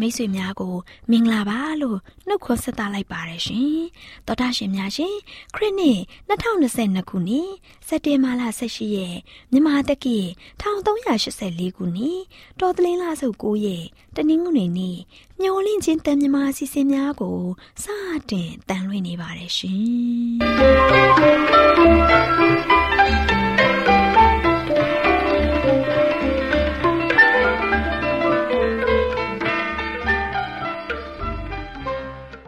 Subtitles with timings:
[0.00, 0.74] မိတ်ဆွေများကို
[1.10, 3.80] မင်္ဂလာပါလို့နှုတ်ခွန်းဆက်သလိုက်ပါတယ်ရှင်
[4.26, 5.14] တော်တာရှင်များရှင်
[5.54, 7.50] ခရစ်နှစ်2022ခုနှစ်
[7.88, 9.16] စက်တင်ဘာလ18ရက်
[9.50, 10.18] မြန်မာတက္ကီ
[10.60, 12.20] 1384ခုနှစ်
[12.60, 13.84] တော်တလင်းလဆုပ်9ရက်
[14.16, 14.98] တနင်္ဂနွေနေ့
[15.42, 17.38] ညော်လင့်ချင်းတန်မြမာစီစဉ်များကို
[17.82, 17.84] စ
[18.30, 22.79] တင်တန်လွင့်နေပါတယ်ရှင်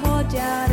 [0.00, 0.69] ဟောကြား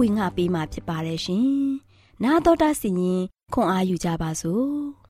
[0.00, 1.46] ဝင်ငါပေးมาဖြစ်ပါတယ်ရှင်။
[2.22, 3.22] နာတော်တာစီရင်
[3.54, 4.66] ခွန်အားယူကြပါစို့။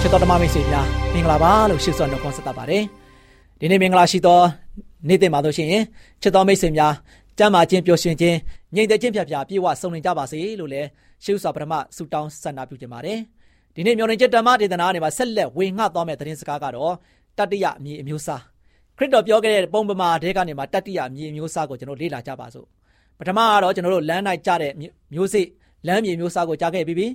[0.00, 2.82] ချစ်တတော်တမမိတ်ဆွေများမင်္ဂလာပါလို့ရှိစွာနှုတ်ခွန်းဆက်တာပါတယ်
[3.60, 4.40] ဒီနေ့မင်္ဂလာရှိသော
[5.08, 5.84] နေ့တင်ပါလို့ရှိရင်
[6.22, 6.92] ချစ်တော်မိတ်ဆွေများ
[7.38, 8.36] ကျမ်းမာခြင်းပျော်ရွှင်ခြင်း
[8.74, 10.88] ငြိမ်သက်ခြင်းဖြတ်ဖြာပြေဝဆုံနေကြပါစေလို့လည်း
[11.24, 13.18] ရှိစွာပထမဆုတောင်းဆန္ဒပြုခြင်းပါတယ်
[13.74, 16.94] ဒီနေ့မျော်လင့်ချက်ဓမ္မဒေသနာနေမှာဆက်လက်ဝင်ငှသွားမယ့်သတင်းစကားကတော့
[17.38, 18.42] တတ္တိယမြေအမျိုးအစား
[18.97, 22.67] ခရစ်တော်ပြောခဲ့တဲ့ပုံပမာတဲကနေမှာတတ္တိယမြေအမျိုးအစားကိုကျွန်တော်လေ့လာကြပါစို့
[23.19, 24.71] ပထမကတော့ကျွန်တော်တို့လမ်းနိုင်ကြတဲ့
[25.13, 25.47] မျိုးစေ့
[25.87, 27.07] လမ်းမြေမျိုးစားကိုကြားခဲ့ပြီးပြီ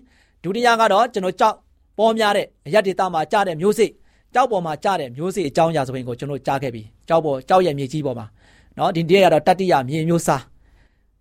[0.43, 1.57] ဒုတိယကတော့ကျွန်တော်ကြောက်
[1.99, 3.91] ပေါ်များတဲ့အရက်ဒေတာမှာကြားတဲ့မျိုးစေ့
[4.35, 8.27] ကြောက်ပေါ်မှာကြားတဲ့မျိုးစေ့အကြောင်းအရာဆိုရင်ကိုကျွန်တော်ကြားခဲ့ပြီကြောက်ပေါ်ကြောက်ရဲ့မြေကြီးပေါ်မှာ
[8.77, 10.43] เนาะဒီနေ့ကတော့တတ္တိယမြေမျိုးစား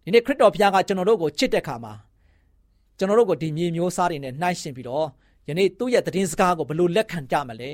[0.03, 1.93] ဒီနေ့ခရစ်တော်ဘုရားကကျွန်တော်တို့ကိုချစ်တဲ့ခါမှာ
[2.97, 5.07] ကျွန်တော်တို့ကိုဒီမြေမျိုးစားတွေနဲ့နှိုင်းရှင်ပြီးတော့
[5.50, 7.70] ယနေ့သူ့ရဲ့သတင်းစကားကိုဘလို့လက်ခံကြမလဲ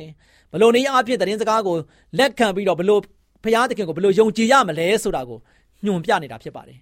[0.53, 1.77] ဘလို့နေအဖြစ်သတင်းစကားကို
[2.19, 3.01] လက်ခံပြီးတော့ဘလို့
[3.45, 5.39] ဘုရားသခင်ကိုဘလို့ယုံကြည်ရမလဲဆိုတာကို
[5.85, 6.79] ညွှန်ပြနေတာဖြစ်ပါတယ်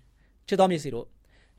[0.48, 1.06] ချစ်တော်မြတ်စီတို့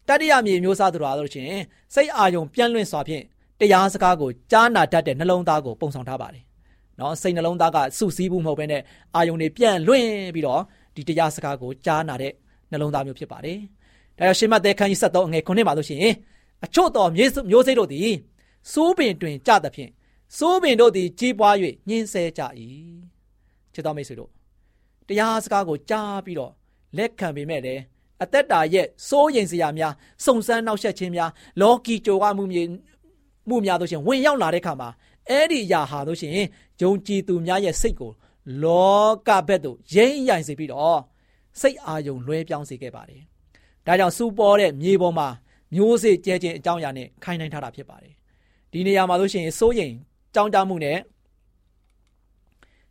[0.08, 1.52] တတိယမြေမျိုးစားသူတော်ဆိုရှင်
[1.94, 3.24] စိတ်အာယုံပြန့်လွင့်စွာဖြင့်
[3.60, 6.44] တရားစကားကိုကြားနာတတ်တဲ့နှလုံးသားကိုပုံဆောင်ထားပါတယ်။
[7.00, 8.82] နော်စိတ်နှလုံးသားကစုစည်းမှုမဟုတ်ဘဲနဲ့
[9.16, 10.62] အာယုံတွေပြန့်လွင့်ပြီးတော့
[10.96, 12.32] ဒီတရားစကားကိုကြားနာတဲ့
[12.72, 13.58] နှလုံးသားမျိုးဖြစ်ပါတယ်။
[14.18, 16.00] ဒါကြောင့်ရှင်မသက်ခန်းကြီး73အငယ်9မှာဆိုရှင်
[16.66, 18.10] အချို့တော်မျိုးစိတ်တို့သည်
[18.72, 19.92] စိုးပင်တွင်ကြသဖြင့်
[20.38, 21.56] စိုးပင်တို့သည်ကြီးပွား၍
[21.90, 22.42] ညှင်းဆဲကြ၏။
[23.74, 24.32] ချစ်တော်မိတ်ဆွေတို့
[25.08, 26.52] တရားစကားကိုကြားပြီးတော့
[26.98, 27.82] လက်ခံပေမဲ့လည်း
[28.24, 29.94] အသက်တာရဲ့စိုးရိမ်စရာများ
[30.26, 31.32] စုံစမ်းနှောက်ယှက်ခြင်းများ
[31.62, 32.64] လောကီကြိုကမှုမြေ
[33.50, 34.90] မှုများတို့ရှင်ဝင်ရောက်လာတဲ့ခါမှာ
[35.30, 36.32] အဲ့ဒီအရာဟာတို့ရှင်
[36.82, 38.12] ယုံကြည်သူများရဲ့စိတ်ကို
[38.64, 41.00] လောကဘက်သို့ရိမ့်ရိုင်စေပြီးတော့
[41.62, 43.22] စိတ်အာယုံလွှဲပြောင်းစေခဲ့ပါတယ်။
[43.86, 45.28] ဒါကြောင့်စူပေါ်တဲ့မြေပေါ်မှာ
[45.76, 48.14] မျိုးစေ့ကျဲခြင်းအကြောင်းအရာနဲ့ခိုင်းနှိုင်းထားတာဖြစ်ပါတယ်။
[48.76, 49.96] ဒီနေရာမှာတို့ရှင်စိုးရိမ်
[50.36, 50.98] ကြောင်းကြမှုနဲ့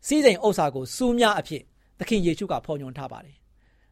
[0.06, 1.62] စီးစိမ်ဥစ္စာကိုစူးများအဖြစ်
[1.98, 3.36] သခင်ယေရှုကဖော်ညွှန်းထားပါတယ်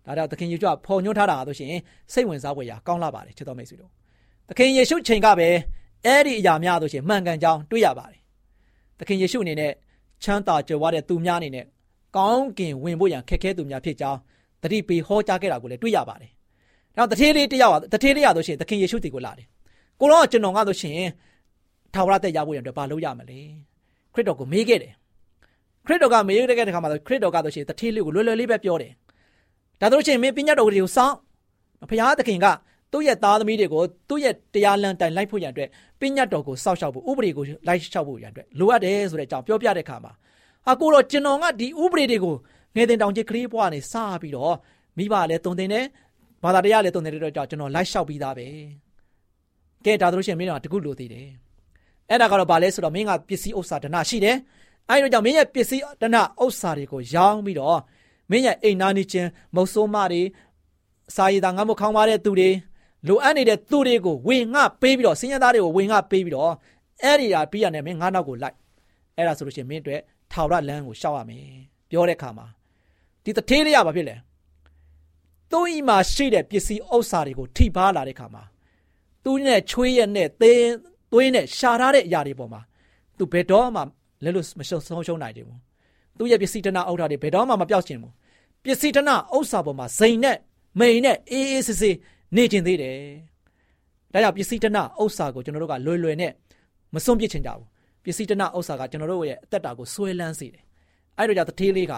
[0.07, 1.73] ဒါကြောင့်သခင်ယေရှုကဖော်ညွှန်းထားတာဆိုရှင်
[2.13, 3.91] စိတ်ဝင်စားဖွယ်ရာကောင်းလာပါတယ်ချစ်တော်မိတ်ဆွေတို့
[4.49, 5.49] သခင်ယေရှုချိန်ကပဲ
[6.07, 8.21] အဲ့ဒီအရာများဆိုရှင်မှန်ကန်ကြောင်းတွေ့ရပါတယ်
[8.99, 9.73] သခင်ယေရှုအနေနဲ့
[10.23, 11.65] ချမ်းသာကြွယ်ဝတဲ့သူများအနေနဲ့
[12.17, 14.19] ကောင်းကင်ဝင်ဖို့ရန်ခက်ခဲသူများဖြစ်ကြောင်း
[14.63, 16.31] တတိပေဟောကြားခဲ့တာကိုလည်းတွေ့ရပါတယ်။
[16.97, 19.47] နောက်တထေးလေးတယောက်တထေးလေးရဆိုရှင်သခင်ယေရှုတည်ကိုလာတယ်။
[20.01, 20.99] ကိုတော့ကျွန်တော်ကဆိုရှင်
[21.95, 23.41] ထာဝရတက်ရဖို့ရန်အတွက်ဘာလုပ်ရမလဲ။
[24.15, 24.93] ခရစ်တော်ကိုမေးခဲ့တယ်။
[25.87, 28.93] ခရစ်တော်ကမေးခဲ့တဲ့ခါမှာခရစ်တော်ကဆိုရှင်တထေးလေးကိုလွယ်လွယ်လေးပဲပြောတယ်
[29.81, 31.17] ဒါတို့ချင်းမင်းပညာတော်တွေကိုစောင့်
[31.91, 32.47] ဘုရားသခင်က
[32.93, 35.69] သူ့ရဲ့သားသမီးတွေကိုသူ့ရဲ့တရားလမ်းတိုင်လိုက်ဖို့ရန်အတွက်
[36.01, 40.13] ပညာတော်ကိုစောင့်ရှောက်ဖို့ဥပဒေကိုလိုက်ရှောက်ဖို့ရန်အတွက်လိုအပ်တယ်ဆိုတဲ့အကြောင်းပြောပြတဲ့အခါမှာ
[40.71, 42.35] အကိုတော့ကျွန်တော်ကဒီဥပဒေတွေကို
[42.77, 44.55] ငယ်တင်တောင်ကြီးကလေးဘွားနေစပြီးတော့
[44.99, 45.85] မိဘလည်းတုံတင်တယ်
[46.43, 48.47] ဘာသာတရားလည်းတုံတင်တဲ့အတွက်ကြောင့်ကျွန်တော်လိုက်လျှောက်ပြီးသားပဲ
[49.85, 51.29] ကဲဒါတို့ရှင်မင်းတို့ကတခုလိုသေးတယ်
[52.09, 54.37] အဲ့ဒါကတော့ဗာလဲဆိုတော့မင်းကပစ္စည်းဥစ္စာဒနာရှိတယ်
[54.89, 57.81] အဲ့ဒီတော့ကြောင့်မင်းရဲ့ပစ္စည်းဒနာဥစ္စာတွေကိုရောင်းပြီးတော့
[58.31, 60.23] မင်းရဲ့အိမ်နာနေခြင်းမုတ်ဆိုးမတွေ
[61.17, 62.51] စာရည်သာငတ်မခေါင်းပါတဲ့သူတွေ
[63.09, 66.53] လိုအပ်နေတဲ့သူတွေကိုဝင်ငှပေးပြီးတော့စင်ရသားတွေကိုဝင်ငှပေးပြီးတော့
[67.03, 68.57] အဲ့ဒီဟာပြီးရတယ်မင်းငါးနောက်ကိုလိုက်
[69.17, 70.01] အဲ့ဒါဆိုလို့ရှိရင်မင်းအတွက်
[70.33, 71.45] ထာဝရလမ်းကိုရှောက်ရမယ်
[71.91, 72.47] ပြောတဲ့အခါမှာ
[73.25, 74.17] ဒီတထေးလေးရပါဖြစ်လေ
[75.51, 78.43] သူ့ဤမှာရှိတဲ့ပစ္စည်းဥစ္စာတွေကိုထိပါလာတဲ့အခါမှာ
[79.25, 80.67] သူနဲ့ချွေးရက်နဲ့သင်း
[81.13, 82.61] သွေးနဲ့ရှာထားတဲ့အရာတွေပေါ်မှာ
[83.19, 83.81] သူဘယ်တော့မှ
[84.25, 85.59] လည်းလို့မရှုံဆုံးရှုံးနိုင်တယ်ဘူး
[86.19, 88.13] သူ့ရဲ့ပစ္စည်းတနာအုပ်ထားတွေဘယ်တော့မှမပြောက်ချင်ဘူး
[88.65, 90.37] ပစ္စည်းတနာဥစ္စာပေါ်မှာဇိမ်နဲ့
[90.79, 91.97] မိန်နဲ့အေးအေးဆေးဆေး
[92.37, 92.97] နေကျင်သေးတယ်။
[94.13, 96.33] ဒါကြောင့်ပစ္စည်းတနာဥစ္စာကိုကျွန်တော်တို့ကလွယ်လွယ်နဲ့
[96.95, 97.67] မစွန့်ပစ်ချင်ကြဘူး။
[98.05, 100.65] ပစ္စည်းတနာဥစ္စာကကျွန်တော်တို့ရဲ့အသက်တာကိုဆွဲလန်းစေတယ်။
[101.19, 101.95] အဲ့တို့ကြောင့်တထေးလေးက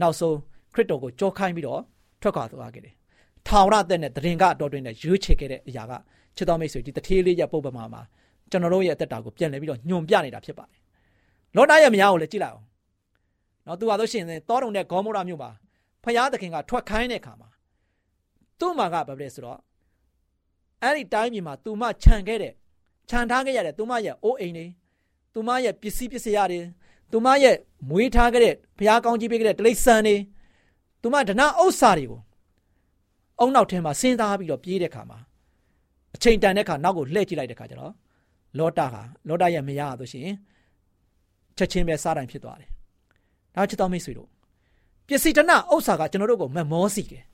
[0.00, 0.36] နောက်ဆုံး
[0.74, 1.80] ခရစ်တော်ကိုကြောခိုင်းပြီးတော့
[2.20, 2.94] ထွက်ခွာသွားခဲ့တယ်။
[3.46, 5.92] ထာဝရသက်နဲ့တရင်ကအတော်တွင်နဲ့ရွေးချယ်ခဲ့တဲ့အရာက
[6.36, 8.02] ချစ်တော်မိတ်ဆွေဒီတထေးလေးရဲ့ပုပ္ပမာမှာ
[8.50, 10.80] ကျွန်တော်တို့ရဲ့အသက်တာကိုပြန်လည်ပြီးတော့ညွန်ပြနေတာဖြစ်ပါတယ်။
[11.56, 12.66] လောတာရဲ့မယားကိုလည်းကြည့်လိုက်အောင်။
[13.66, 15.50] နော်သူဟာဆိုရှင်တောတုံတဲ့ဂေါမောရမြို့မှာ
[16.04, 17.48] ဖယားသခင်ကထွက်ခိုင်းတဲ့အခါမှာ
[18.60, 19.58] သူ့မှာကဘာဖြစ်လဲဆိုတော့
[20.82, 22.52] အဲ့ဒီတိုင်းပြည်မှာသူမခြံခဲ့တဲ့
[23.08, 24.66] ခြံထားခဲ့ရတဲ့သူမရဲ့အိုးအိမ်တွေ
[25.34, 26.64] သူမရဲ့ပစ္စည်းပစ္စည်းရတယ်
[27.12, 27.56] သူမရဲ့
[27.88, 30.16] မွေးထားခဲ့တဲ့ဘုရားကောင်းကြီးပေးခဲ့တဲ့တိရစ္ဆာန်တွေ
[31.02, 32.20] သူမဒနာဥစ္စာတွေကို
[33.40, 35.18] အုံနောက်ထဲမှာစဉ်းစားပြီးတော့ပြေးတဲ့ခါမှာ
[36.14, 37.92] အချိန်တန်တဲ့ခါနောက်ကိုလှည့်ကြည့်လိုက်တဲ့ခါကျတော့
[38.58, 40.28] လောတာဟာလောတာရဲ့မယားဆိုရှင်
[41.56, 42.68] ချက်ချင်းပဲစားတိုင်းဖြစ်သွားတယ်။
[43.54, 44.28] ဒါချစ်တော်မိတ်ဆွေတို့
[45.06, 47.24] ပစ္စည်းတနာဥစ္စာကကျွန်တော်တို့ကိုမမောစီတယ်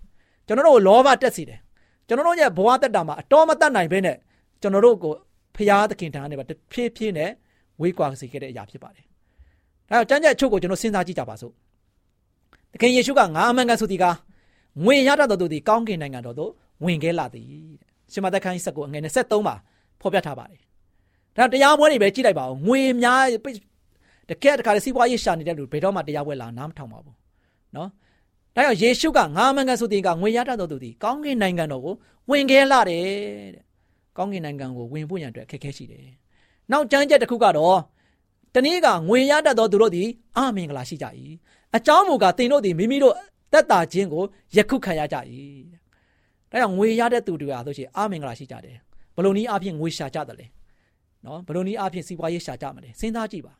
[0.46, 1.60] ကျွန်တော်တို့ကိုလောဘတက်စီတယ်
[2.06, 4.16] ကျွန်တော်တို့ရဲ့ဘဝတက်တာမှာအတော်မတတ်နိုင်ဘဲနဲ့
[4.60, 5.12] ကျွန်တော်တို့ကို
[5.56, 7.30] ဖျားသခင်ထံကနေပါတဖြည်းဖြည်းနဲ့
[7.80, 9.04] ဝေးကွာစေခဲ့တဲ့အရာဖြစ်ပါတယ်
[9.88, 11.52] ဒါကြောင့်ကျမ်းကျအချုပ်ကိုကျွန်တော်စဉ်းစားကြည့်ကြပါစို့
[12.72, 14.06] သခင်ယေရှုကငါအမှန်ကန်ဆိုသည်က
[14.84, 16.50] ငွေရတတ်တော်သူသည်ကောင်းကင်နိုင်ငံတော်သို့
[16.84, 17.46] ဝင်ခဲ့လာသည်
[17.80, 19.54] တဲ့ရှင်မသက်ခန်းကြီးဆက်ကိုအငယ်23မှာ
[20.00, 20.60] ဖော်ပြထားပါတယ်
[21.36, 23.24] ဒါတရားပွဲတွေပဲကြည့်လိုက်ပါဦးငွေများ
[24.28, 27.16] တကယ်တခါစီးပွားရေးရှာနေတဲ့လူဘယ်တော့မှတရားပွဲလာနားမထောင်ပါဘူး
[27.76, 27.88] နော်
[28.54, 31.94] ဒါကြောင့်ယေရှုကငါမန်ကန်ဆိုတဲ့ကငွေရတတ်တော်သူသည်ကောင်းကင်နိုင်ငံတော်ကို
[32.30, 33.04] ဝင်ခဲလာတယ်
[33.54, 33.64] တဲ့
[34.16, 36.06] ကောင်းကင်နိုင်ငံကိုဝင်ဖို့ရန်အတွက်ခက်ခဲရှိတယ်
[36.70, 37.78] နောက်ကျမ်းချက်တစ်ခုကတော့
[38.54, 41.06] တနည်းကငွေရတတ်သောသူတို့သည်အမင်္ဂလာရှိကြ၏
[41.76, 43.14] အကြောင်းမူကားသင်တို့သည်မိမိတို့
[43.52, 44.22] တက်တာခြင်းကို
[44.56, 45.16] ယခုခံရကြ၏
[46.50, 48.76] ဒါကြောင့်ငွေရတဲ့သူတွေဟာဆိုရှင်အမင်္ဂလာရှိကြတယ်
[49.16, 50.46] ဘလို့နည်းအဖြစ်ငွေရှာကြတယ်လေ
[51.26, 53.52] နော်ဘလို့နည်းအဖြစ်စီးပွားရေးရှာကြမလဲစဉ်းစားကြည့်ပါ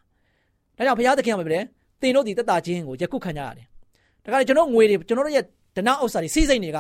[0.77, 1.65] ဒါကြောင့်ဘုရားသခင်ကပြောတယ်
[2.01, 3.67] သင်တို့ဒီတက်တာခြင်းကိုယခုခံကြရတယ်
[4.25, 5.45] ဒါကြလေကျွန်တော်ငွေတွေကျွန်တော်တို့ရဲ့
[5.77, 6.79] ဒနာဥစ္စာတွေစီးစိမ်တွေက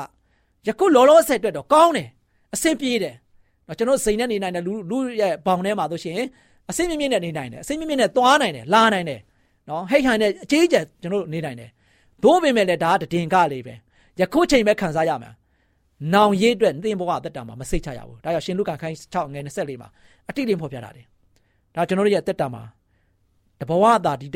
[0.66, 2.08] ယခုလောလောဆယ်အတွက်တော့ကောင်းတယ်
[2.54, 3.14] အဆင်ပြေတယ်
[3.66, 6.14] နော်ကျွန်တော်စိန်နဲ့နေနိုင်တယ်လူလူရဲ့ဘောင်ထဲမှာဆိုရှင်
[6.70, 9.20] အဆင်မြင့်မြင့်နဲ့နေနိုင်တယ်အဆင်မြင့်မြင့်နဲ့သွားနိုင်တယ်လာနိုင်တယ်
[9.68, 11.70] နော်ဟိတ်ဟန်နဲ့အကြီးကျယ်ကျွန်တော်နေနိုင်တယ်
[12.22, 13.74] သို့ပေမဲ့လည်းဒါကတည်င်ကလေးပဲ
[14.20, 15.30] ယခုချိန်ပဲခံစားရမှာ
[16.14, 19.88] နောင်ရေးအတွက်သင်ဘဝအသက်တာမှာမစိတ်ချရဘူးဒါကြောင့်ရှင်လုကာခိုင်း6ငယ်24မှာ
[20.28, 21.06] အတိအလင်းဖော်ပြတာတယ်
[21.74, 22.62] ဒါကျွန်တော်တို့ရဲ့အသက်တာမှာ
[23.60, 24.26] တဘဝတာဒီ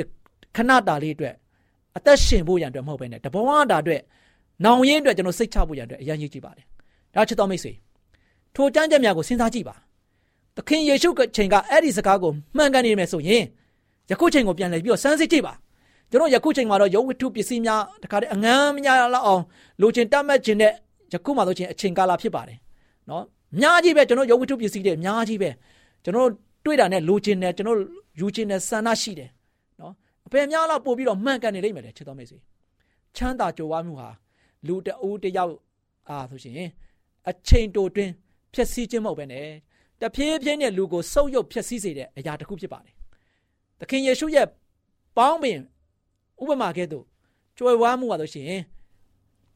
[0.57, 1.35] ခဏတာလေးအတွက်
[1.97, 4.00] အသက်ရှင်ဖို့ရန်အတွက်မဟုတ်ဘဲနဲ့တဘဝတာအတွက်
[4.64, 6.66] နောင်ရင်အတွက်ကျွန်တော်စိတ်ချဖို့ရန်အတွက်အရင်ကြီးကြည့်ပါတယ်
[7.14, 7.73] ဒါချစ်တော်မိတ်ဆွေ
[8.55, 9.75] ထိုကြမ်းကြမ်းများကိုစဉ်းစားကြည့်ပါ
[10.57, 13.45] သခင်ယေရှုကချိန်ကအဲ့ဒီစကားကိုမှန်ကန်နေမယ်ဆိုရင်
[14.11, 15.52] ယခုချိန်ကိုပြန်လှည့်ပြီးတော့စမ်းစစ်ကြည့်ပါ
[16.11, 19.43] ကျွန်တော်ယခုချိန်မှာတော့ရုပ်ဝတ္ထုပစ္စည်းများတခါတည်းအငမ်းများလောက်အောင်
[19.81, 20.73] လိုချင်တတ်မှတ်ခြင်းနဲ့
[21.12, 22.59] ယခုမှဆိုချင်းအချိန်ကာလဖြစ်ပါတယ်
[23.09, 23.23] နော်
[23.55, 25.50] အများကြီးပဲကျွန်တော်ရုပ်ဝတ္ထုပစ္စည်းတွေအများကြီးပဲ
[26.07, 26.31] ကျွန်တော်
[26.65, 27.79] တွေ့တာနဲ့လိုချင်တယ်ကျွန်တော်
[28.21, 29.31] ယူချင်တယ်ဆန္ဒရှိတယ်
[29.81, 29.93] နော်
[30.27, 32.39] အပေများလောက်ပို့ပြီးတော့မှန်ကန်နေလိမ့်မယ်လေချစ်တော်မိတ်ဆွေ
[33.17, 34.09] ချမ်းသာကြွယ်ဝမှုဟာ
[34.67, 35.55] လူတအူးတယောက်
[36.09, 36.69] အားဆိုရှင်
[37.29, 38.11] အချိန်တိုတွင်
[38.55, 39.47] ဖြစ်စည်းခြင်းမဟုတ်ပဲနဲ့
[40.01, 42.95] တဖြည်းဖြည်းနဲ့လူကိုဆုပ်ယုပ်ဖြစ်စည်းစေတဲ့အရာတစ်ခုဖြစ်ပါတယ်
[43.81, 44.47] သခင်ယေရှုရဲ့
[45.17, 45.59] ပေါင်းပင်
[46.43, 47.05] ဥပမာကဲ့သို့
[47.59, 48.63] ကြွယ်ဝမှုပါလို့ရှိရင်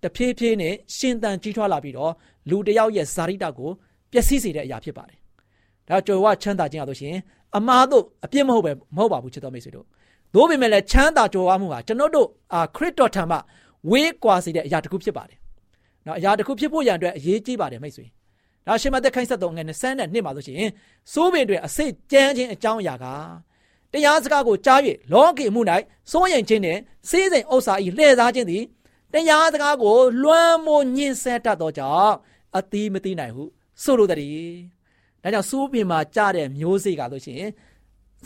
[0.03, 2.13] တဖြည်းဖြည်းနဲ့ရှင်သန်ကြီးထွားလာပြီးတော့
[2.51, 3.71] လူတယောက်ရဲ့ဇာတိတကို
[4.13, 5.20] ပျက်စီးစေတဲ့အရာဖြစ်ပါတယ်
[5.91, 7.21] ဒါကြွယ်ဝချမ်းသာခြင်းရလို့ရှိရင်
[7.57, 9.87] အမှားတို့အပြစ်မဟုတ်ပဲမဟုတ်ပါဘူးချစ်တော်မိတ်ဆွေတို့
[10.35, 13.37] သို့ပေမဲ့လည်းချမ်းသာကြွယ်ဝမှုဟာကျွန်တော်တို့အာခရစ်တော်ထံမှ
[13.91, 15.39] ဝေးကွာစေတဲ့အရာတစ်ခုဖြစ်ပါတယ်။
[16.07, 18.05] နော်အရာတစ်ခုဖြစ်ဖို့ရန်အတွက်အရေးကြီးပါတယ်မိတ်ဆွေ။
[18.67, 20.71] ဒါရှင်မသက်ခိုင်းဆက်တော်ငယ်20နဲ့နှစ်မှာဆိုရှင်
[21.13, 23.07] စိုးပင်တွေအစိတ်ကြမ်းခြင်းအကြောင်းအရာက
[23.93, 24.81] တရားစကားကိုကြား၍
[25.13, 25.61] လောကီမှု၌
[26.13, 28.63] စိုးရင်ခြင်းနှင့်စေးစိမ်ဥစ္စာ၏လှည့်စားခြင်းသည်
[29.13, 32.15] တရားစကားကိုလွှမ်းမိုးညှင်းဆဲတတ်သောကြောင့်
[32.57, 33.45] အသီးမသိနိုင်ဟု
[33.83, 34.51] ဆိုလိုသည်။
[35.23, 37.45] ဒါကြောင့်စိုးပင်မှာကြားတဲ့မျိုးစေ့ကဆိုရှင်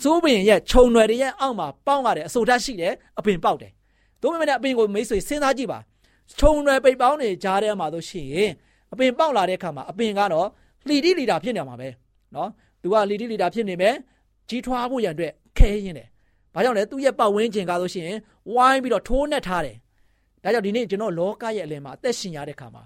[0.02, 3.72] စိုးပင်ရဲ့ခြုံွယ်တွေရဲ့အောက်မှာပေါင်းရတဲ့အဆိုဓာတ်ရှိတယ်အပင်ပေါက်တယ်။
[4.20, 5.78] သို့ပေမဲ့အပင်ကိုမိတ်ဆွေစဉ်းစားကြည့်ပါ။
[6.38, 8.48] ခြုံွယ်ပိတ်ပေါင်းတွေကြားထဲမှာဆိုရှင်
[8.92, 10.48] အပင်ပေါက်လာတဲ့အခါမှာအပင်ကတော့
[10.88, 11.88] လီတိလီတာဖြစ်နေမှာပဲ။
[12.34, 12.48] နော်။
[12.82, 13.94] तू ကလီတိလီတာဖြစ်နေမယ်။
[14.48, 16.08] ကြီးထွားဖို့ရန်အတွက်ခဲရင်တယ်။
[16.54, 18.10] ဘာကြောင့်လဲသူ့ရဲ့ပတ်ဝန်းကျင်ကဆိုရှင်
[18.54, 19.76] ဝိုင်းပြီးတော့ထိုးနှက်ထားတယ်။
[20.42, 22.82] ဒါကြောင့်ဒီနေ့ကျွန်တော်လောကရဲ့အလယ်မှာအသက်ရှင်ရတဲ့အခါမှာ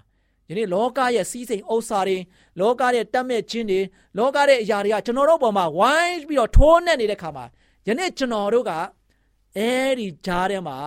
[0.49, 2.17] ယနေ့လောကရဲ့စီးစိမ်ဥစ္စာတွေ
[2.59, 3.79] လောကရဲ့တတ်မဲ့ခြင်းတွေ
[4.17, 7.45] လောကရဲ့အရာတွေကကျွန်တော်တို့ပေါ်မှာဝိုင်းပြီးတော့ထိုးနှက်နေတဲ့ခါမှာ
[7.87, 8.71] ယနေ့ကျွန်တော်တို့က
[9.57, 10.77] အဲဒီကြားထဲမှာ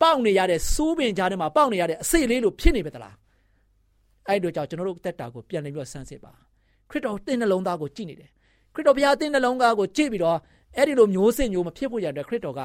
[0.00, 3.14] ပေါက်နေရတဲ့စူးပင်ကြားထဲမှာပေါက်နေရတဲ့အစိတ်လေးလိုဖြစ်နေပဲသလား
[4.28, 6.32] အဲ့တို့ကြောင့်ကျွန်တော်တို့တက်တာကိုပြန်လည်ပြီးတော့ဆန်းစစ်ပါ
[6.90, 8.30] ခရစ်တော်တင်းနှလုံးသားကိုကြည့်နေတယ်
[8.74, 10.38] ခရစ်တော်ဘုရားတင်းနှလုံးသားကိုကြည့်ပြီးတော့
[10.76, 12.60] အဲ့ဒီလိုမျိုးစင်မျိုးမဖြစ်ဖို့ရတဲ့ခရစ်တော်က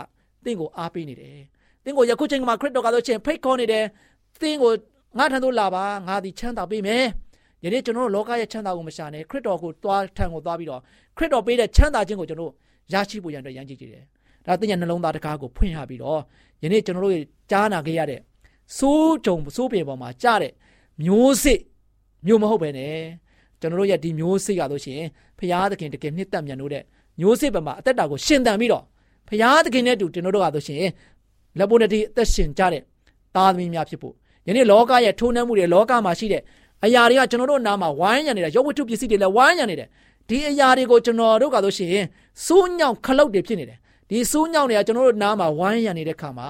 [0.45, 1.39] တင်းကိုအားပေးနေတယ်
[1.83, 3.85] တင်းကိုယခုချိန်မှာခရစ်တော်ကဆိုချင်းဖိတ်ခေါ်နေတယ်
[4.41, 4.71] တင်းကို
[5.17, 7.03] ငါထံသို့လာပါငါသည်ချမ်းသာပေးမယ်
[7.63, 10.81] ယနေ့ကျွန်တော်တို့လောကရဲ့ချမ်းသာကိုမရှာနဲ့ခရစ်တော်ကိုတွားထံကိုသွားပြီးတော့
[11.17, 12.51] ခရစ်တော်ပေးတဲ့ချမ်းသာခြင်းကိုကျွန်တော်
[12.93, 14.03] ရရှိဖို့ရန်အတွက်ရန်ကြည့်ကြည့်တယ်
[14.45, 16.19] ဒါသင်ရဲ့နှလုံးသားတကားကိုဖွင့်ရပြီးတော့
[16.63, 17.15] ယနေ့ကျွန်တော်တို့
[17.51, 18.19] ကြားနာခဲ့ရတဲ့
[18.77, 20.53] စိုးကြုံစိုးပေပေါ်မှာကြားတဲ့
[21.03, 21.59] မျိုးစစ်
[22.25, 22.95] မျိုးမဟုတ်ပဲနဲ့
[23.59, 25.07] ကျွန်တော်တို့ရဲ့ဒီမျိုးစစ်ရလို့ရှိရင်
[25.39, 26.83] ဖရာသခင်တကယ်နှစ်သက်မြန်လို့တဲ့
[27.19, 28.83] မျိုးစစ်ပေါ်မှာအသက်တာကိုရှင်သန်ပြီးတော့
[29.29, 30.83] ဖရာသခင်နဲ့တူကျွန်တော်တို့ကဆိုရှင်
[31.57, 32.81] လက်ပေါ်နဲ့ဒီအသက်ရှင်ကြတဲ့
[33.35, 34.15] သားသမီးများဖြစ်ဖို့
[34.47, 36.41] ယနေ့လောကရဲ့ထိုးနှက်မှုတွေလောကမှာရှိတဲ့
[36.85, 39.87] အရာတွေကကျွန်တော်တို့နားမှာဝိုင်းရနေတာရုပ်ဝတ္ထုပစ္စည်းတွေလည်းဝိုင်းရနေတယ်
[40.29, 42.05] ဒီအရာတွေကိုကျွန်တော်တို့ကဆိုရှင်
[42.45, 43.77] စိုးညောင်ခလုတ်တွေဖြစ်နေတယ်
[44.09, 46.49] ဒီစိုးညောင်တွေကကျွန်တော်တို့နားမှာဝိုင်းရနေတဲ့ခါမှာ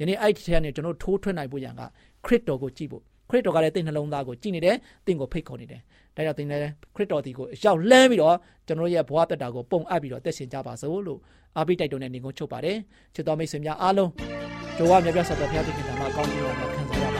[0.00, 1.82] ယနေ့အဲ့ဒီထဲကနေကျွန်တော်ထိုးထွက်နိုင်ဖို့ရန်က
[2.24, 5.80] ခရစ်တော်ကိုကြည့်ဖို့ခရစ်တော်ကလည်းတင့်နှလုံးသားကိုကြည့်နေတယ်တင့်ကိုဖိတ်ခေါ်နေတယ်
[6.16, 11.20] ဒါကြောင့်သင်လည်းခရစ်တော်ဒီကိုရောက်လန်းပြီးတော့ကျွန်တော်ရဲ့ဘဝတက်တာကိုပုံအပ်ပြီးတော့တက်ရှင်ကြပါစို့လို့
[11.56, 12.76] အားပေးတိုက်တွန်းတဲ့နေကုန်းချုပ်ပါတယ်
[13.14, 14.10] ချစ်တော်မိတ်ဆွေများအားလုံး
[14.76, 17.19] ကြိုးဝမြတ်ပြတ်စွာတော်ဘုရားသခင်ကမှာကောင်းကြီးတော်များခံစားရပါစေ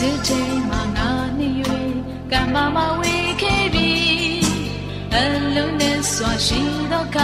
[0.00, 1.48] ဒီချိန်မှာငါနေ၍
[2.32, 3.90] ကံမမဝေခဲ့ပြီ
[5.14, 5.16] အ
[5.54, 6.60] လုံးနဲ့စွာရှိ
[6.92, 7.18] တော့က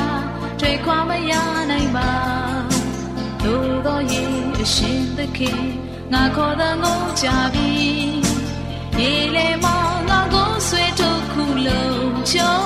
[0.60, 1.32] တွေ့ခွာမရ
[1.70, 2.10] နိုင်ပါ
[3.42, 5.62] သို့တော်ရဲ့အရှင်သခင်
[6.12, 7.70] ငါခေါ်တဲ့ငုံကြပြီ
[8.98, 12.56] ရေလေမောင်ငါကိုဆွေထုတ်ခုလုံးချုံ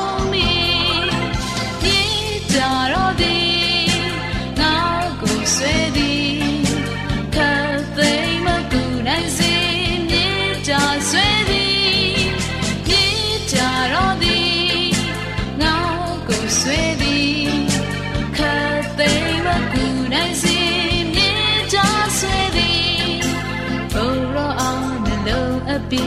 [25.91, 26.05] ပီ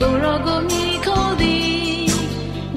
[0.00, 2.12] ကိုရောကိုမြည်ခေါ်သည်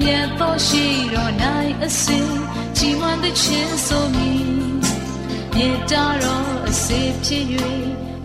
[0.00, 0.84] မြမြတ်သောရှိ
[1.14, 1.32] တော်၌
[1.82, 2.30] အစဉ်
[2.76, 4.46] ကြီးမွန်တဲ့ချင်းဆိုမည်
[5.54, 7.44] မြေတားတော်အစေဖြစ်၍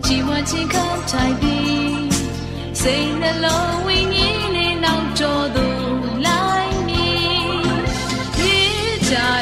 [0.04, 2.10] ကြီးမွန်ခြင်းခံထိုင်ပြီး
[2.80, 5.80] စိတ်နှလုံးဝိညာဉ်နဲ့နောက်တော်သို့
[6.26, 7.22] လိုက်မည်
[8.38, 8.58] မြေ
[9.10, 9.41] တားတော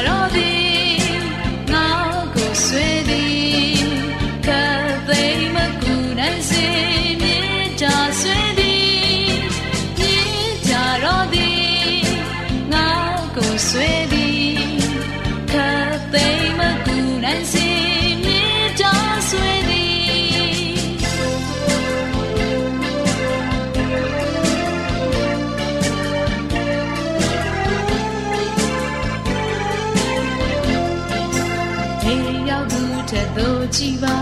[32.11, 34.17] ဟေးရောက်သူထက်သို့ကြည်ပါ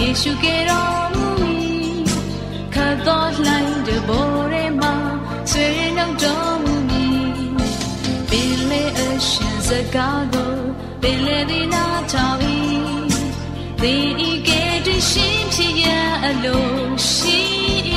[0.00, 1.26] ယေရှုကယ်တော်မူ၏
[2.74, 4.94] ခတ်တော်လှိုင်းတဘောရဲမှာ
[5.50, 7.22] ဆွေနှုတ်တော်မူမည်
[8.30, 10.54] ပင်လေအရှင်စကားကို
[11.02, 12.38] ပင်လေဒီနာထောင်၏
[13.80, 13.94] ဒီ
[14.28, 15.86] ဤကဲ့သို့ရှင်ဖြစ်ရ
[16.24, 16.64] အလို
[17.12, 17.38] ရှိ၏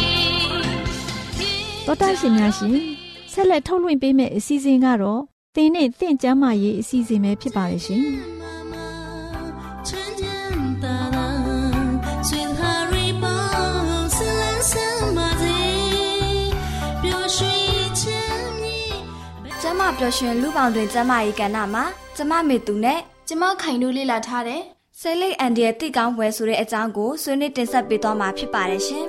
[1.85, 2.75] တော်တာရှင်များရှင်
[3.31, 5.21] ဆက်လက်ထုတ်လွှင့်ပေးမယ့်အစီအစဉ်ကတော့
[5.55, 8.36] တင်းနဲ့တင့်ကျမ်းမာရေးအစီအစဉ်ပဲဖြစ်ပါလိမ့်ရှင်
[19.99, 21.83] ပျော်ရွှင်လူပောင်တွင်ကျမ၏ကဏ္ဍမှာ
[22.15, 24.61] ကျမမေသူနဲ့ကျမခိုင်တို့လေ့လာထားတယ်
[24.99, 29.05] ဆဲလိတ်အန်ဒီရဲ့တိကောင်းပွဲဆိုတဲ့အကြောင်းကိုဆွေးနွေးတင်ဆက်ပေးသွားမှာဖြစ်ပါတယ်ရှင်။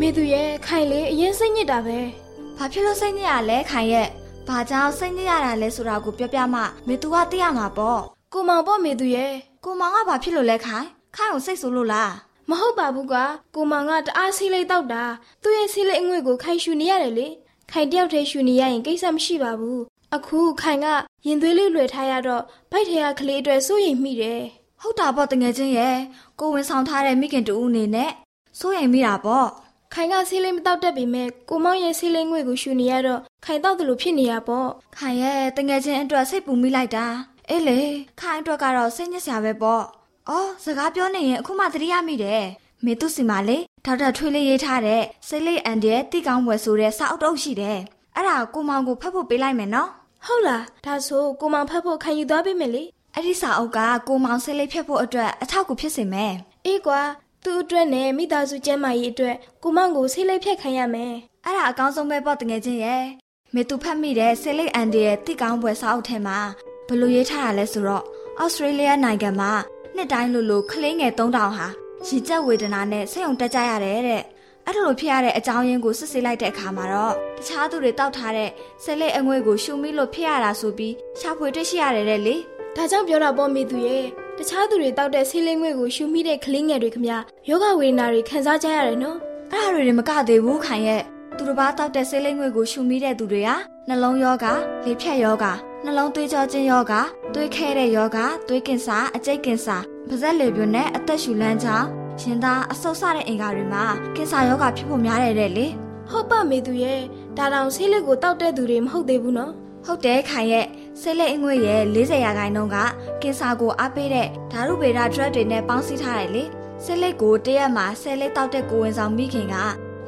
[0.00, 1.98] မေသူရဲ့ခိုင်လေအရင်စိတ်ညစ်တာပဲ။
[2.58, 4.08] ဘာဖြစ်လို့စိတ်ညစ်ရလဲခိုင်ရဲ့။
[4.48, 8.00] ဘာကြောင့်စိတ်ညစ်ရတာလဲဆိုတာကိုပြောပြမှမေသူကသိရမှာပေါ့။
[8.32, 9.32] ကိုမောင်ပေါ့မေသူရဲ့။
[9.64, 12.12] ကိုမောင်ကဘာဖြစ်လို့လဲခိုင်။ခိုင်ကိုစိတ်ဆိုးလို့လား
[12.50, 15.04] မဟုတ်ပါဘူးကွာ။ကိုမောင်ကတအားဆီးလေးတောက်တာ။
[15.42, 17.28] သူ့ရဲ့ဆီးလေးအငွေ့ကိုခိုင်ရှူနေရတယ်လေ။
[17.70, 19.80] ခိုင်တယောက်တည်းရှူနေရရင်ကိစ္စမရှိပါဘူး။
[20.14, 20.86] အခုခိုင်က
[21.26, 24.40] ရင်သွေးလေးလွယ်ထားရတော့ဗိုက်ထဲကကလေးအတွက်စိုးရိမ်မိတယ်။
[24.80, 25.96] ဟုတ်တာပေါ့တငယ်ချင်းရဲ့။
[26.40, 28.10] ကိုဝင်ဆောင်ထားတဲ့မိခင်တူဦးအနေနဲ့
[28.58, 29.48] စိုးရိမ်မိတာပေါ့။
[29.94, 37.06] ခိုင်ကဆီးလေးမတောက်တတ်ပေမဲ့ကိုမောင်ရဲ့ဆီးလေးငွေ့ကိုရှူနေရတော့ခိုင်တောက်တယ်လို့ဖြစ်နေရပေါ့။ခိုင်ရဲ့တငယ်ချင်းအတွက်စိတ်ပူမိလိုက်တာ။
[37.50, 37.80] အေးလေ
[38.20, 39.84] ခိုင်အတွက်ကတော့စိတ်ညစ်စရာပဲပေါ့။
[40.30, 42.44] အော်စကားပြောနေရင်အခုမှသတိရမိတယ်။
[42.84, 47.78] မေသူစီမာလေဒေါက်တာထွေးလေးရေးထားတဲ့စိတ်လေးအန်ဒီရဲ့တိကောင်းပွဲဆိုတဲ့စာအုပ်တုပ်ရှိတယ်။
[48.16, 49.90] အဲ့ဒါကိုမောင်ကိုဖတ်ဖို့ပေးလိုက်မယ်နော်။
[50.26, 56.32] ဟုတ်လား။ဒါဆိုကိုမောင်ဖတ်ဖို့ခိုင်ယူသွားပေးမယ်လေ။အဲ့ဒီစာအုပ်ကကိုမောင်စိတ်လေးဖြတ်ဖို့အတွက်အထောက်အကူဖြစ်စေမယ်။
[56.66, 57.00] အေးကွာ
[57.44, 61.12] သူ့အတွက်နဲ့မိသားစုကျန်းမာရေးအတွက်ကိုမောင်ကိုဆေးလေးဖြတ်ခိုင်းရမယ်။
[61.44, 63.04] အဲ့ဒါအကောင်းဆုံးပဲပေါ့တငယ်ချင်းရဲ့။
[63.54, 66.38] မေသူဖတ်မိတဲ့စိတ်လေးအန်ဒီရဲ့တိကောင်းပွဲစာအုပ်ထဲမှာ
[66.86, 68.04] ဘယ်လိုရေးထားတာလဲဆိုတော့
[68.42, 69.52] ဩစတြေးလျနိုင်ငံမှာ
[69.96, 71.66] နှစ်တိုင်းလိုလိုကလေးငယ်3000ဟာ
[72.06, 74.22] ရင်ကျက်ဝေဒနာနဲ့စိတ်ုံတက်ကြရတယ်တဲ့။
[74.66, 78.50] အဲ့ဒါလိုဖြစ်ရတဲ့အကြောင်းရင်းကိုစစ်ဆေးလိုက်တဲ့အခါမှာတော့တခြားသူတွေတောက်ထားတဲ့
[78.82, 82.36] စိတ်လေးအငွေ့ကိုရှုမိလို့ဖြစ်ရတာဆိုပြီးရှာဖွေတွေ့ရှိရတယ်တဲ့လေ။။
[82.76, 84.04] ဒါကြောင့်ပြောတာပေါ့မိသူရဲ့
[84.38, 87.06] တခြားသူတွေတောက်တဲ့ဆေးလေးငွေ့ကိုရှူမိတဲ့ကလေးငယ်တွေခမ
[87.48, 89.18] ယောဂဝေဒနာတွေခံစားကြရတယ်နော်
[89.52, 91.02] အဲ့ဒါတွေမကသေးဘူးခိုင်ရဲ့
[91.36, 93.54] သူတစ်ပါးတောက်တဲ့ဆေးလိမ့်ငွေကိုရှုမိတဲ့သူတွေဟာ
[93.88, 94.46] နှလုံးယောဂ
[94.84, 95.46] လေဖြတ်ယောဂ
[95.84, 96.94] နှလုံးသွေးကြောခြင်းယောဂ
[97.34, 99.76] သွေးခဲတဲ့ယောဂသွေးကင်ဆာအကျိတ်ကင်ဆာ
[100.08, 101.88] ပါးစပ်လေပြွန်းနဲ့အသက်ရှူလမ်းကြောင်း
[102.20, 103.84] ရင်သားအဆုတ်စတဲ့အင်္ဂါတွေမှာ
[104.16, 105.66] ကင်ဆာယောဂဖြစ်ဖို့များတယ်တဲ့လေ။
[106.10, 107.00] ဟုတ်ပါမိသူရဲ့
[107.36, 109.52] ဒါတောင်ဆေးလေးကိုတောက်တဲ့သူတွေမဟုတ်သေးဘူးနော်
[109.86, 110.66] ဟုတ်တယ်ခိုင်ရဲ့
[111.00, 112.76] ဆေးလိမ့်အငွေရဲ့40ရာခိုင်နှုန်းက
[113.22, 116.44] ကင်ဆာကိုအားပေးတဲ့ဓာတုဗေဒ drug တွေနဲ့ပေါင်းစည်းထားတယ်လေ
[116.84, 119.54] ဆေးလိပ်ကိုတရက်မှာဆယ်လိပ်တောက်တဲ့ကိုယ်ဝင်ဆောင်မိခင်က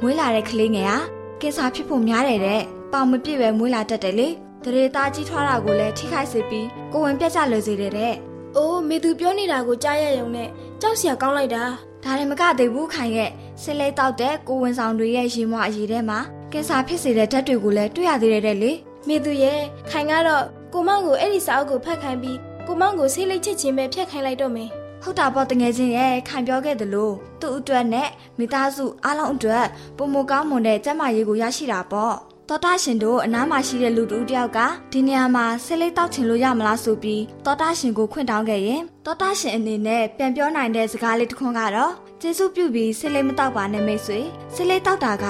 [0.01, 0.99] မွေးလာတဲ့ကလေးငယ်ဟာ
[1.41, 4.29] ကင်ဆာဖြစ်ဖို့များတယ်တဲ့ပေါင်မပြည့်ပဲမွေးလာတတ်တယ်လေ
[4.65, 8.15] ဒရေသားကြီးထွားတာကိုလည်းထိခိုက်စေပြီးကိုယ်ဝင်ပြတ်ကျလွယ်စေတယ်တဲ့။
[8.57, 10.49] အိုးမိသူပြောနေတာကိုကြားရရုံနဲ့
[10.81, 11.65] ကြောက်စရာကောင်းလိုက်တာ
[12.05, 13.31] ဒါလည်းမကသေးဘူးခိုင်ရဲ့
[13.63, 16.19] ဆေးလိပ်တောက်တဲ့ကိုယ်ဝင်ဆောင်တွေရဲ့ရင်မွအရည်ထဲမှာ
[16.53, 18.73] ကင်ဆာဖြစ်စေတဲ့ဓာတ်တွေကိုလည်းတွေ့ရသေးတယ်တဲ့လေ။
[19.09, 24.71] မိသူရဲ့ခိုင်ကတော့ကိုမောင်ကိုအဲ့ဒီစာအုပ်ကိုဖတ်ခိုင်းပြီးကိုမောင်ကိုဆေးလေးချစ်ချင်းပဲဖြတ်ခိုင်းလိုက်တော့မယ်
[25.03, 29.65] ဟုတ်တာပေါ့တငယ်ချင်းရဲ့ခံပြောခဲ့သလိုသူ့အတွက်နဲ့မိသားစုအားလုံးအတွက်
[29.97, 32.15] ပုံမကောင်းမွန်တဲ့ကျန်းမာရေးကိုရရှိတာပေါ့
[32.53, 34.59] တော်တာရှင်တို့အနားမှာရှိတဲ့လူတူတယောက်က
[34.93, 44.19] ဒီနေရာမှာဆေးလေးတောက်ချင်လို့ရမလားဆိုပြီးတော်တာရှင်ကိုခွင့်တောင်းခဲ့ရင်တော်တာရှင်အနေနဲ့ပြန်ပြောနိုင်တဲ့စကားလေးတစ်ခွန်းကတော့ကျေးဇူးပြုပြီးဆေးလေးမတောက်ပါနဲ့မိတ်ဆွေ
[44.55, 45.27] ဆေးလေးတောက်တာက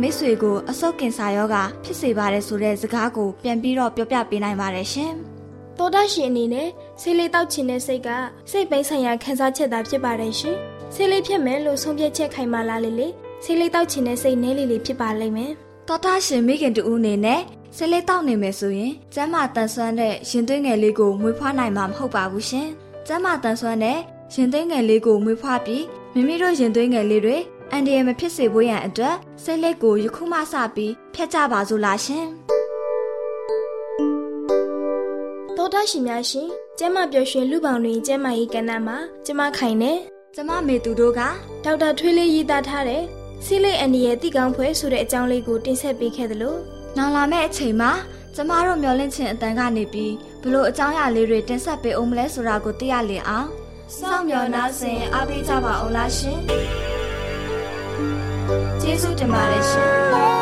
[0.00, 5.12] မိတ်ဆွေကိုအဆုတ်ကင်ဆာရောဂါဖြစ်စေပါတယ်ဆိုတဲ့စကားကိုပြန်ပြီးတော့ပြောပြပေးနိုင်ပါတယ်ရှင်။
[5.78, 6.68] သောတာရှင်အနေနဲ့
[7.00, 8.08] ဆေးလေးတောက်ချင်တဲ့စိတ်က
[8.50, 10.56] စိတ်ပိုင်းဆိုင်ရာခံစားချက်သာဖြစ်ပါတယ်ရှင်။
[10.94, 13.08] ဆေးလေးဖြတ်မယ်လို့ဆုံးဖြတ်ချက်ခိုင်မာလာလေလေ
[13.44, 15.54] ဆေးလေးတောက်ချင်တဲ့စိတ်နဲလေးလေးဖြစ်ပါလိမ့်မယ်။
[15.92, 17.40] တော်တာရှင်မိခင်တူဦးအနေနဲ့
[17.76, 22.68] ဆဲလေးတောက်နေမယ်ဆိုရင်ကျမ်းမာတန်ဆွမ်းတဲ့ရင်သွေးငယ်လေးကိုမွေးဖွားနိုင်မှာမဟုတ်ပါဘူးရှင်။
[23.06, 23.98] ကျမ်းမာတန်ဆွမ်းတဲ့
[24.34, 27.36] ရင်သွေးငယ်လေးကိုမွေးဖွားပြီးမိမိတို့ရင်သွေးငယ်လေးတွေ
[27.70, 32.26] အန်ဒီရမဖြစ်စေဖို့ရန်အတွက်စိတ်လက်ကိုယခုမှစပြီးဖျက်ကြပါစို့လားရှင်
[35.56, 39.92] တောတာရှင်များရှင်ကျမပျော်ရွှင်လူပေါင်းတွင်ကျမကြီးကဏ္ဍမှာကျမခိုင်နေ
[40.34, 41.20] ကျမမေသူတို့က
[41.64, 43.04] ဒေါက်တာထွေးလေးရေးသားထားတဲ့
[43.44, 46.56] စီလိတ်အန်ဒီရဲ့တိကောင်းဖွဲဆိုတဲ့အကြောင်းလေးကိုတင်ဆက်ပေးခဲ့သလို
[46.96, 47.92] နောင်လာမယ့်အချိန်မှာ
[48.34, 53.48] ကျမတို့မျောလင့်ခြင်းအတန်ကနေပြီးဘလို့အကြောင်းအရာလေးတွေတင်ဆက်ပေးအောင်မလဲဆိုတာကိုသိရလင်အောင်
[53.98, 56.38] စောင့်မျှော်နှားဆင်အားပေးကြပါအောင်လားရှင်
[58.80, 60.41] ကျေးဇူးတင်ပါတယ်ရှင်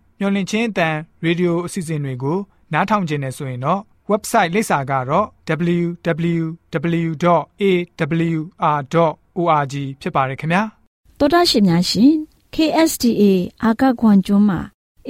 [0.23, 2.37] မျော်လင့်ခြင်းအတန်ရေဒီယိုအစီအစဉ်တွေကို
[2.73, 3.81] နားထောင်ခြင်းနဲ့ဆိုရင်တော့
[4.11, 5.25] website လိပ်စာကတော့
[5.77, 6.95] www.awr.org
[10.01, 10.63] ဖြစ်ပါတယ်ခင်ဗျာ
[11.19, 12.11] တောတာရှင်များရှင်
[12.55, 13.23] KSTA
[13.63, 14.59] အာကခွန်ကျွန်းမှာ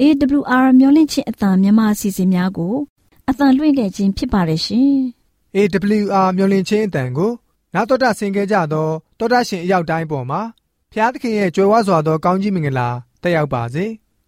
[0.00, 2.74] AWR မျိုးလင့်ချင်းအတံမြန်မာအစီအစဉ်များကို
[3.28, 4.92] အတံလွှင့်ခဲ့ခြင်းဖြစ်ပါတယ်ရှင်
[5.56, 7.32] AWR မျော်လင့်ခြင်းအတန်ကို
[7.74, 10.40] နာတော်တာဆင် गे ကြတော့တောတာရှင်အရောက်တိုင်းပေါ်မှာ
[10.92, 12.88] ဖျားသခင်ရဲ့ကြွယ်ဝစွာသောကောင်းကြီးမင်္ဂလာ
[13.22, 13.86] တက်ရောက်ပါစေ